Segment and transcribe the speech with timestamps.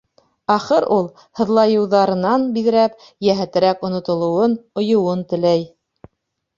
[0.53, 1.09] Ахыр ул,
[1.41, 2.97] һыҙлайыуҙарынан биҙрәп,
[3.31, 5.67] йәһәтерәк онотолоуын, ойоуын теләй.